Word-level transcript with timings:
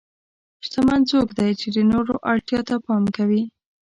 شتمن 0.65 1.01
څوک 1.11 1.27
دی 1.37 1.49
چې 1.59 1.67
د 1.75 1.77
نورو 1.91 2.13
اړتیا 2.31 2.59
ته 2.67 2.75
پام 2.85 3.03
کوي. 3.15 3.43